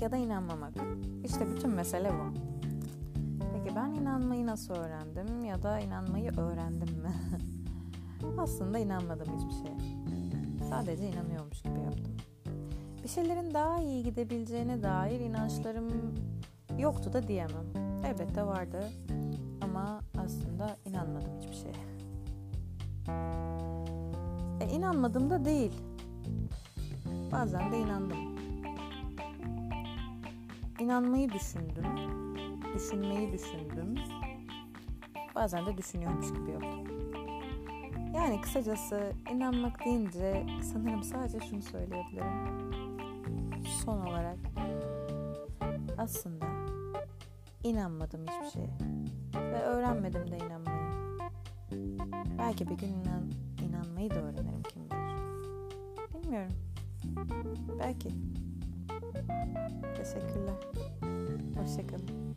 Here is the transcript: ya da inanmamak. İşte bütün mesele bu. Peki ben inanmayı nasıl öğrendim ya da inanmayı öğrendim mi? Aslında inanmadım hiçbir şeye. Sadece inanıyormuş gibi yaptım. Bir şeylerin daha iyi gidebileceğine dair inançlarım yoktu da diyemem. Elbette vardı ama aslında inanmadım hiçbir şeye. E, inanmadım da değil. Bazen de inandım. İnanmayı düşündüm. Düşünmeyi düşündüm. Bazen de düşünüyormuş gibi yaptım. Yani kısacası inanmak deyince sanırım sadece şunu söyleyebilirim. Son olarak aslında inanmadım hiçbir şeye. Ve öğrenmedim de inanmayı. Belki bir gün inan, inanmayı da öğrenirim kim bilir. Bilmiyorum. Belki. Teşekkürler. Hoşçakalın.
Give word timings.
ya 0.00 0.12
da 0.12 0.16
inanmamak. 0.16 0.74
İşte 1.24 1.46
bütün 1.50 1.70
mesele 1.70 2.10
bu. 2.10 2.34
Peki 3.52 3.76
ben 3.76 3.92
inanmayı 3.92 4.46
nasıl 4.46 4.74
öğrendim 4.74 5.44
ya 5.44 5.62
da 5.62 5.80
inanmayı 5.80 6.30
öğrendim 6.30 6.98
mi? 6.98 7.12
Aslında 8.38 8.78
inanmadım 8.78 9.26
hiçbir 9.36 9.52
şeye. 9.52 9.76
Sadece 10.68 11.08
inanıyormuş 11.08 11.62
gibi 11.62 11.78
yaptım. 11.80 12.16
Bir 13.02 13.08
şeylerin 13.08 13.54
daha 13.54 13.80
iyi 13.80 14.04
gidebileceğine 14.04 14.82
dair 14.82 15.20
inançlarım 15.20 16.14
yoktu 16.78 17.12
da 17.12 17.28
diyemem. 17.28 17.66
Elbette 18.04 18.46
vardı 18.46 18.90
ama 19.60 20.00
aslında 20.18 20.76
inanmadım 20.84 21.30
hiçbir 21.40 21.56
şeye. 21.56 21.74
E, 24.60 24.68
inanmadım 24.74 25.30
da 25.30 25.44
değil. 25.44 25.72
Bazen 27.32 27.72
de 27.72 27.78
inandım. 27.78 28.29
İnanmayı 30.80 31.28
düşündüm. 31.32 31.84
Düşünmeyi 32.74 33.32
düşündüm. 33.32 33.94
Bazen 35.34 35.66
de 35.66 35.76
düşünüyormuş 35.76 36.28
gibi 36.32 36.50
yaptım. 36.50 36.86
Yani 38.14 38.40
kısacası 38.40 39.12
inanmak 39.30 39.84
deyince 39.84 40.46
sanırım 40.72 41.02
sadece 41.02 41.40
şunu 41.40 41.62
söyleyebilirim. 41.62 42.60
Son 43.84 44.00
olarak 44.06 44.38
aslında 45.98 46.46
inanmadım 47.64 48.20
hiçbir 48.26 48.50
şeye. 48.50 48.78
Ve 49.34 49.62
öğrenmedim 49.62 50.30
de 50.30 50.36
inanmayı. 50.36 50.80
Belki 52.38 52.68
bir 52.68 52.74
gün 52.74 52.88
inan, 52.88 53.32
inanmayı 53.68 54.10
da 54.10 54.22
öğrenirim 54.22 54.62
kim 54.62 54.82
bilir. 54.84 56.22
Bilmiyorum. 56.22 56.52
Belki. 57.78 58.29
Teşekkürler. 59.96 60.54
Hoşçakalın. 61.56 62.29